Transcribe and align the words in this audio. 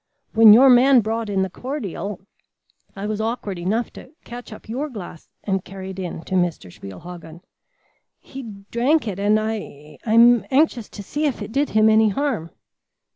When 0.33 0.51
your 0.51 0.67
man 0.67 1.01
brought 1.01 1.29
in 1.29 1.43
the 1.43 1.49
cordial, 1.51 2.21
I 2.95 3.05
was 3.05 3.21
awkward 3.21 3.59
enough 3.59 3.93
to 3.93 4.09
catch 4.25 4.51
up 4.51 4.67
your 4.67 4.89
glass 4.89 5.29
and 5.43 5.63
carry 5.63 5.91
it 5.91 5.99
in 5.99 6.23
to 6.23 6.33
Mr. 6.33 6.73
Spielhagen. 6.73 7.41
He 8.19 8.41
drank 8.71 9.07
it 9.07 9.19
and 9.19 9.39
I 9.39 9.99
I 10.03 10.13
am 10.15 10.43
anxious 10.49 10.89
to 10.89 11.03
see 11.03 11.25
if 11.27 11.43
it 11.43 11.51
did 11.51 11.69
him 11.77 11.87
any 11.87 12.09
harm." 12.09 12.49